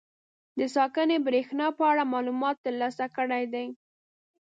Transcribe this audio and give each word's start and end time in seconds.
د 0.57 0.59
ساکنې 0.75 1.17
برېښنا 1.27 1.67
په 1.77 1.83
اړه 1.91 2.03
معلومات 2.13 2.55
تر 2.65 2.73
لاسه 2.81 3.05
کړي 3.15 3.43
دي. 3.53 3.65